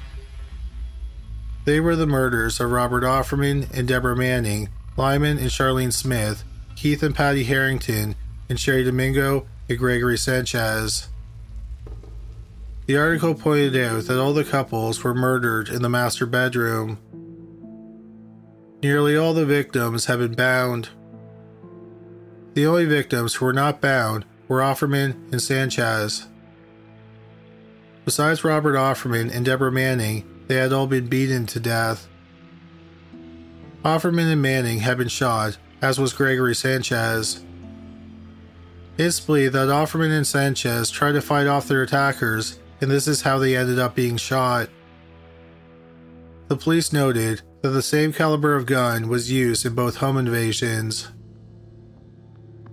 They 1.63 1.79
were 1.79 1.95
the 1.95 2.07
murders 2.07 2.59
of 2.59 2.71
Robert 2.71 3.03
Offerman 3.03 3.71
and 3.71 3.87
Deborah 3.87 4.17
Manning, 4.17 4.67
Lyman 4.97 5.37
and 5.37 5.49
Charlene 5.49 5.93
Smith, 5.93 6.43
Keith 6.79 7.03
and 7.03 7.13
Patty 7.13 7.43
Harrington, 7.43 8.15
and 8.47 8.57
Cheri 8.57 8.85
Domingo 8.85 9.45
and 9.67 9.77
Gregory 9.77 10.17
Sanchez. 10.17 11.09
The 12.85 12.95
article 12.95 13.35
pointed 13.35 13.75
out 13.75 14.05
that 14.05 14.17
all 14.17 14.31
the 14.31 14.45
couples 14.45 15.03
were 15.03 15.13
murdered 15.13 15.67
in 15.67 15.81
the 15.81 15.89
master 15.89 16.25
bedroom. 16.25 16.97
Nearly 18.81 19.17
all 19.17 19.33
the 19.33 19.45
victims 19.45 20.05
had 20.05 20.19
been 20.19 20.35
bound. 20.35 20.87
The 22.53 22.65
only 22.65 22.85
victims 22.85 23.33
who 23.33 23.45
were 23.47 23.51
not 23.51 23.81
bound 23.81 24.23
were 24.47 24.61
Offerman 24.61 25.33
and 25.33 25.41
Sanchez. 25.41 26.27
Besides 28.05 28.45
Robert 28.45 28.75
Offerman 28.75 29.29
and 29.35 29.45
Deborah 29.45 29.69
Manning, 29.69 30.23
they 30.47 30.55
had 30.55 30.71
all 30.71 30.87
been 30.87 31.07
beaten 31.07 31.45
to 31.47 31.59
death. 31.59 32.07
Offerman 33.83 34.31
and 34.31 34.41
Manning 34.41 34.79
had 34.79 34.97
been 34.97 35.09
shot 35.09 35.57
as 35.81 35.99
was 35.99 36.13
Gregory 36.13 36.55
Sanchez. 36.55 37.43
It's 38.97 39.19
believed 39.19 39.53
that 39.53 39.69
Offerman 39.69 40.11
and 40.11 40.27
Sanchez 40.27 40.89
tried 40.89 41.13
to 41.13 41.21
fight 41.21 41.47
off 41.47 41.67
their 41.67 41.83
attackers, 41.83 42.59
and 42.81 42.91
this 42.91 43.07
is 43.07 43.21
how 43.21 43.39
they 43.39 43.55
ended 43.55 43.79
up 43.79 43.95
being 43.95 44.17
shot. 44.17 44.69
The 46.49 46.57
police 46.57 46.91
noted 46.91 47.41
that 47.61 47.69
the 47.69 47.81
same 47.81 48.11
caliber 48.11 48.55
of 48.55 48.65
gun 48.65 49.07
was 49.07 49.31
used 49.31 49.65
in 49.65 49.75
both 49.75 49.97
home 49.97 50.17
invasions. 50.17 51.09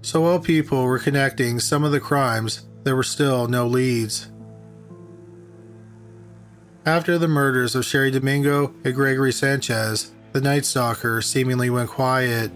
So 0.02 0.22
while 0.22 0.40
people 0.40 0.84
were 0.84 0.98
connecting 0.98 1.60
some 1.60 1.84
of 1.84 1.92
the 1.92 2.00
crimes, 2.00 2.66
there 2.84 2.96
were 2.96 3.02
still 3.02 3.48
no 3.48 3.66
leads. 3.66 4.30
After 6.84 7.18
the 7.18 7.26
murders 7.26 7.74
of 7.74 7.84
Cheri 7.84 8.12
Domingo 8.12 8.72
and 8.84 8.94
Gregory 8.94 9.32
Sanchez, 9.32 10.12
the 10.32 10.40
Night 10.40 10.64
Stalker 10.64 11.20
seemingly 11.20 11.68
went 11.68 11.90
quiet. 11.90 12.52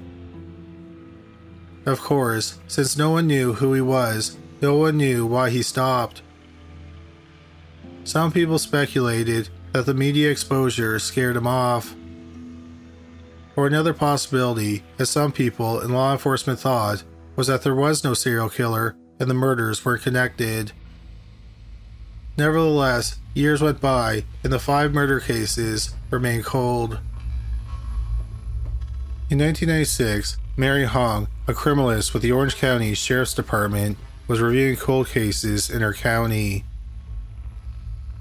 Of 1.87 2.01
course, 2.01 2.59
since 2.69 2.97
no 2.97 3.11
one 3.11 3.27
knew 3.27 3.55
who 3.55 3.73
he 3.73 3.81
was, 3.81 4.37
no 4.61 4.77
one 4.77 4.99
knew 4.99 5.25
why 5.25 5.51
he 5.51 5.62
stopped. 5.62 6.23
Some 8.05 8.33
people 8.33 8.59
speculated 8.59 9.49
that 9.73 9.87
the 9.87 9.95
media 9.95 10.31
exposure 10.31 10.99
scared 10.99 11.37
him 11.37 11.47
off. 11.47 11.95
Or 13.57 13.66
another 13.66 13.95
possibility, 13.95 14.83
as 14.99 15.11
some 15.11 15.33
people 15.33 15.81
in 15.81 15.93
law 15.93 16.12
enforcement 16.12 16.59
thought, 16.61 17.05
was 17.37 17.47
that 17.47 17.62
there 17.62 17.75
was 17.75 18.05
no 18.05 18.14
serial 18.14 18.51
killer 18.51 18.97
and 19.19 19.31
the 19.31 19.35
murders 19.35 19.85
were 19.85 19.99
connected. 19.99 20.73
Nevertheless, 22.37 23.19
years 23.35 23.61
went 23.62 23.81
by 23.81 24.25
and 24.43 24.53
the 24.53 24.59
five 24.59 24.93
murder 24.93 25.21
cases 25.21 25.95
remained 26.11 26.45
cold. 26.45 26.99
In 29.31 29.38
1996, 29.38 30.38
Mary 30.57 30.87
Hong, 30.87 31.29
a 31.47 31.53
criminalist 31.53 32.12
with 32.12 32.21
the 32.21 32.33
Orange 32.33 32.57
County 32.57 32.95
Sheriff's 32.95 33.33
Department, 33.33 33.97
was 34.27 34.40
reviewing 34.40 34.75
cold 34.75 35.07
cases 35.07 35.71
in 35.71 35.83
her 35.83 35.95
county. 35.95 36.64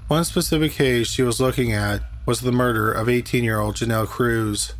One 0.06 0.22
specific 0.22 0.70
case 0.70 1.08
she 1.08 1.24
was 1.24 1.40
looking 1.40 1.72
at 1.72 2.00
was 2.26 2.42
the 2.42 2.52
murder 2.52 2.92
of 2.92 3.08
18 3.08 3.42
year 3.42 3.58
old 3.58 3.74
Janelle 3.74 4.06
Cruz. 4.06 4.74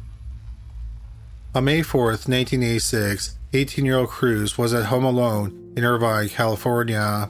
On 1.53 1.65
May 1.65 1.81
4th, 1.81 2.29
1986, 2.29 3.37
18 3.53 3.85
year 3.85 3.97
old 3.97 4.11
Cruz 4.11 4.57
was 4.57 4.73
at 4.73 4.85
home 4.85 5.05
alone 5.05 5.73
in 5.77 5.85
Irvine, 5.85 6.29
California. 6.29 7.29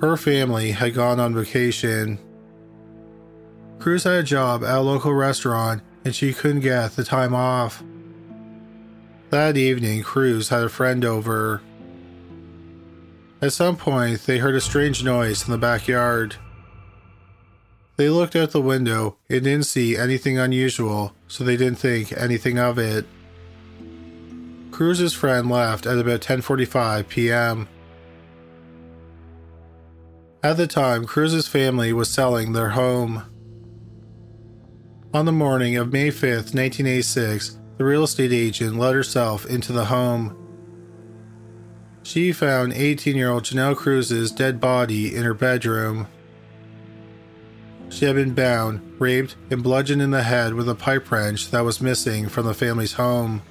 Her 0.00 0.16
family 0.16 0.70
had 0.70 0.94
gone 0.94 1.18
on 1.18 1.34
vacation. 1.34 2.20
Cruz 3.80 4.04
had 4.04 4.14
a 4.14 4.22
job 4.22 4.62
at 4.62 4.78
a 4.78 4.80
local 4.80 5.12
restaurant 5.12 5.82
and 6.06 6.14
she 6.14 6.32
couldn't 6.32 6.60
get 6.60 6.92
the 6.92 7.02
time 7.02 7.34
off. 7.34 7.82
That 9.30 9.56
evening, 9.56 10.04
Cruz 10.04 10.50
had 10.50 10.62
a 10.62 10.68
friend 10.68 11.04
over. 11.04 11.62
At 13.42 13.52
some 13.52 13.76
point, 13.76 14.20
they 14.20 14.38
heard 14.38 14.54
a 14.54 14.60
strange 14.60 15.02
noise 15.02 15.44
in 15.44 15.50
the 15.50 15.58
backyard. 15.58 16.36
They 17.96 18.08
looked 18.08 18.36
out 18.36 18.52
the 18.52 18.60
window 18.60 19.16
and 19.28 19.42
didn't 19.42 19.66
see 19.66 19.96
anything 19.96 20.38
unusual, 20.38 21.12
so 21.26 21.42
they 21.42 21.56
didn't 21.56 21.80
think 21.80 22.12
anything 22.12 22.56
of 22.56 22.78
it. 22.78 23.04
Cruz's 24.70 25.12
friend 25.12 25.50
left 25.50 25.86
at 25.86 25.98
about 25.98 26.20
10:45 26.20 27.08
p.m. 27.08 27.68
At 30.40 30.56
the 30.56 30.68
time, 30.68 31.04
Cruz's 31.04 31.48
family 31.48 31.92
was 31.92 32.08
selling 32.08 32.52
their 32.52 32.70
home. 32.70 33.24
On 35.14 35.24
the 35.24 35.32
morning 35.32 35.76
of 35.76 35.92
May 35.92 36.08
5th, 36.08 36.52
1986, 36.52 37.58
the 37.78 37.84
real 37.84 38.04
estate 38.04 38.32
agent 38.32 38.76
let 38.76 38.94
herself 38.94 39.46
into 39.46 39.72
the 39.72 39.86
home. 39.86 40.36
She 42.02 42.32
found 42.32 42.72
18 42.72 43.16
year 43.16 43.30
old 43.30 43.44
Janelle 43.44 43.76
Cruz's 43.76 44.32
dead 44.32 44.60
body 44.60 45.14
in 45.14 45.22
her 45.22 45.32
bedroom. 45.32 46.08
She 47.88 48.04
had 48.04 48.16
been 48.16 48.34
bound, 48.34 48.80
raped, 49.00 49.36
and 49.50 49.62
bludgeoned 49.62 50.02
in 50.02 50.10
the 50.10 50.24
head 50.24 50.54
with 50.54 50.68
a 50.68 50.74
pipe 50.74 51.10
wrench 51.10 51.50
that 51.50 51.64
was 51.64 51.80
missing 51.80 52.28
from 52.28 52.46
the 52.46 52.54
family's 52.54 52.94
home. 52.94 53.42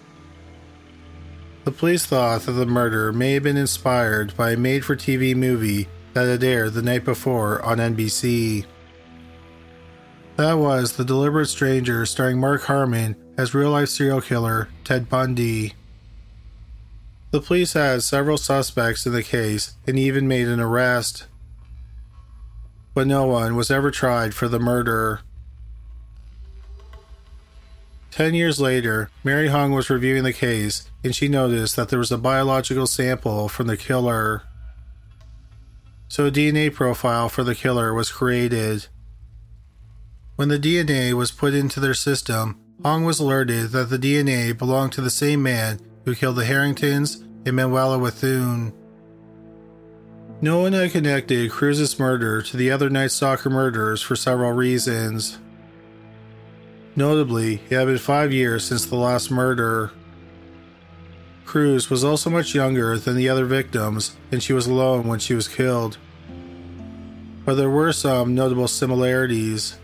The 1.64 1.72
police 1.72 2.06
thought 2.06 2.42
that 2.42 2.52
the 2.52 2.66
murder 2.66 3.12
may 3.12 3.34
have 3.34 3.44
been 3.44 3.58
inspired 3.58 4.36
by 4.36 4.52
a 4.52 4.58
made 4.58 4.86
for 4.86 4.96
TV 4.96 5.36
movie 5.36 5.88
that 6.14 6.26
had 6.26 6.44
aired 6.44 6.74
the 6.74 6.82
night 6.82 7.06
before 7.06 7.62
on 7.64 7.78
NBC. 7.78 8.66
That 10.38 10.56
was 10.56 10.94
The 10.94 11.06
Deliberate 11.06 11.48
Stranger, 11.48 12.06
starring 12.06 12.42
Mark 12.42 12.64
Harmon 12.64 13.16
as 13.38 13.54
real 13.54 13.72
life 13.72 13.88
serial 13.88 14.20
killer 14.20 14.68
Ted 14.84 15.08
Bundy. 15.08 15.76
The 17.32 17.40
police 17.40 17.72
had 17.72 18.04
several 18.04 18.38
suspects 18.38 19.06
in 19.06 19.14
the 19.14 19.24
case 19.24 19.76
and 19.88 19.98
even 19.98 20.28
made 20.28 20.50
an 20.50 20.60
arrest. 20.60 21.28
But 22.94 23.08
no 23.08 23.26
one 23.26 23.56
was 23.56 23.72
ever 23.72 23.92
tried 23.92 24.34
for 24.34 24.50
the 24.50 24.60
murder. 24.60 25.22
Ten 28.12 28.34
years 28.34 28.60
later, 28.60 29.10
Mary 29.24 29.48
Hong 29.48 29.72
was 29.72 29.90
reviewing 29.90 30.24
the 30.24 30.34
case 30.34 30.90
and 31.02 31.16
she 31.16 31.30
noticed 31.30 31.78
that 31.78 31.88
there 31.88 32.00
was 32.00 32.12
a 32.12 32.18
biological 32.18 32.88
sample 32.88 33.48
from 33.48 33.68
the 33.68 33.78
killer. 33.78 34.44
So 36.10 36.26
a 36.26 36.32
DNA 36.32 36.74
profile 36.74 37.30
for 37.30 37.46
the 37.46 37.56
killer 37.56 37.94
was 37.94 38.12
created. 38.12 38.88
When 40.36 40.50
the 40.50 40.60
DNA 40.60 41.14
was 41.14 41.32
put 41.32 41.54
into 41.54 41.80
their 41.80 41.94
system, 41.94 42.60
Hong 42.84 43.06
was 43.06 43.22
alerted 43.22 43.70
that 43.70 43.90
the 43.90 43.98
DNA 43.98 44.58
belonged 44.58 44.92
to 44.94 45.02
the 45.02 45.10
same 45.10 45.42
man 45.42 45.80
who 46.04 46.14
killed 46.14 46.36
the 46.36 46.44
Harringtons 46.44 47.24
and 47.46 47.56
Manuela 47.56 47.98
Bethune. 47.98 48.74
No 50.42 50.60
one 50.60 50.74
had 50.74 50.92
connected 50.92 51.52
Cruz's 51.52 51.98
murder 51.98 52.42
to 52.42 52.58
the 52.58 52.70
other 52.70 52.90
Night 52.90 53.12
Stalker 53.12 53.50
murders 53.50 54.02
for 54.02 54.18
several 54.18 54.52
reasons. 54.52 55.38
Notably, 56.98 57.62
it 57.70 57.78
had 57.78 57.86
been 57.86 57.98
five 57.98 58.34
years 58.34 58.66
since 58.66 58.86
the 58.86 58.98
last 58.98 59.32
murder. 59.32 59.92
Cruz 61.46 61.90
was 61.90 62.04
also 62.04 62.30
much 62.30 62.54
younger 62.54 62.98
than 62.98 63.16
the 63.16 63.30
other 63.30 63.46
victims, 63.46 64.18
and 64.34 64.44
she 64.44 64.52
was 64.52 64.68
alone 64.68 65.08
when 65.08 65.20
she 65.20 65.34
was 65.34 65.48
killed. 65.48 65.98
But 67.46 67.56
there 67.56 67.70
were 67.70 67.94
some 67.94 68.36
notable 68.36 68.68
similarities. 68.68 69.78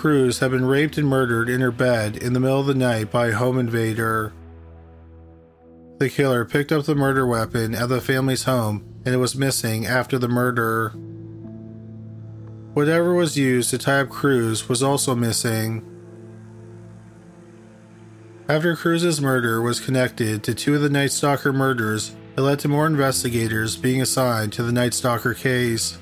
Cruz 0.00 0.38
had 0.38 0.50
been 0.50 0.64
raped 0.64 0.96
and 0.96 1.06
murdered 1.06 1.50
in 1.50 1.60
her 1.60 1.70
bed 1.70 2.16
in 2.16 2.32
the 2.32 2.40
middle 2.40 2.58
of 2.58 2.66
the 2.66 2.72
night 2.72 3.10
by 3.10 3.26
a 3.26 3.34
home 3.34 3.58
invader. 3.58 4.32
The 5.98 6.08
killer 6.08 6.46
picked 6.46 6.72
up 6.72 6.86
the 6.86 6.94
murder 6.94 7.26
weapon 7.26 7.74
at 7.74 7.90
the 7.90 8.00
family's 8.00 8.44
home 8.44 9.02
and 9.04 9.14
it 9.14 9.18
was 9.18 9.36
missing 9.36 9.86
after 9.86 10.16
the 10.16 10.26
murder. 10.26 10.88
Whatever 12.72 13.12
was 13.12 13.36
used 13.36 13.68
to 13.70 13.76
tie 13.76 14.00
up 14.00 14.08
Cruz 14.08 14.70
was 14.70 14.82
also 14.82 15.14
missing. 15.14 15.84
After 18.48 18.74
Cruz's 18.74 19.20
murder 19.20 19.60
was 19.60 19.80
connected 19.80 20.42
to 20.44 20.54
two 20.54 20.76
of 20.76 20.80
the 20.80 20.88
Night 20.88 21.12
Stalker 21.12 21.52
murders, 21.52 22.16
it 22.38 22.40
led 22.40 22.58
to 22.60 22.68
more 22.68 22.86
investigators 22.86 23.76
being 23.76 24.00
assigned 24.00 24.54
to 24.54 24.62
the 24.62 24.72
Night 24.72 24.94
Stalker 24.94 25.34
case. 25.34 25.98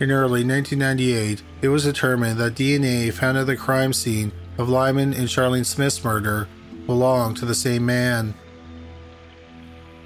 In 0.00 0.12
early 0.12 0.44
1998, 0.44 1.42
it 1.60 1.68
was 1.68 1.82
determined 1.82 2.38
that 2.38 2.54
DNA 2.54 3.12
found 3.12 3.36
at 3.36 3.48
the 3.48 3.56
crime 3.56 3.92
scene 3.92 4.30
of 4.56 4.68
Lyman 4.68 5.12
and 5.12 5.26
Charlene 5.26 5.66
Smith's 5.66 6.04
murder 6.04 6.48
belonged 6.86 7.36
to 7.38 7.44
the 7.44 7.54
same 7.54 7.84
man. 7.84 8.34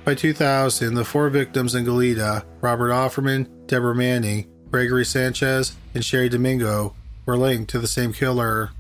By 0.05 0.15
2000, 0.15 0.95
the 0.95 1.05
four 1.05 1.29
victims 1.29 1.75
in 1.75 1.85
Goleta, 1.85 2.43
Robert 2.63 2.91
Offerman, 2.91 3.67
Deborah 3.67 3.95
Manning, 3.95 4.51
Gregory 4.71 5.05
Sanchez, 5.05 5.77
and 5.95 6.03
Cheri 6.03 6.31
Domingo, 6.31 6.95
were 7.27 7.37
linked 7.37 7.71
to 7.71 7.79
the 7.79 7.87
same 7.87 8.15
killer. 8.15 8.71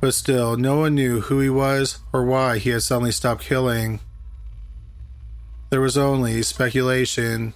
But 0.00 0.14
still, 0.14 0.56
no 0.56 0.78
one 0.78 0.94
knew 0.94 1.22
who 1.22 1.40
he 1.40 1.50
was 1.50 1.98
or 2.12 2.24
why 2.24 2.58
he 2.58 2.70
had 2.70 2.84
suddenly 2.84 3.10
stopped 3.10 3.42
killing. 3.42 3.98
There 5.70 5.80
was 5.80 5.98
only 5.98 6.40
speculation. 6.42 7.52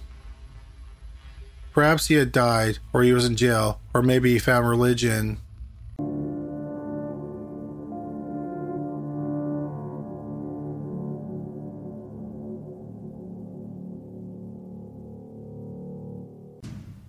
Perhaps 1.73 2.07
he 2.07 2.15
had 2.15 2.31
died, 2.31 2.77
or 2.93 3.01
he 3.01 3.13
was 3.13 3.25
in 3.25 3.35
jail, 3.35 3.81
or 3.93 4.03
maybe 4.03 4.31
he 4.31 4.39
found 4.39 4.69
religion. 4.69 5.39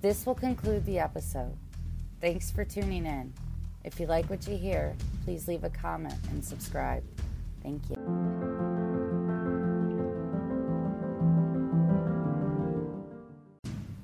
This 0.01 0.27
will 0.27 0.35
conclude 0.35 0.85
the 0.85 0.99
episode. 0.99 1.57
Thanks 2.21 2.51
for 2.51 2.65
tuning 2.65 3.07
in. 3.07 3.33
If 3.85 4.01
you 4.01 4.07
like 4.07 4.29
what 4.29 4.47
you 4.47 4.57
hear, 4.57 4.95
please 5.25 5.47
leave 5.47 5.65
a 5.65 5.71
comment 5.71 6.15
and 6.31 6.45
subscribe. 6.45 7.03
Thank 7.63 7.83
you. 7.91 8.44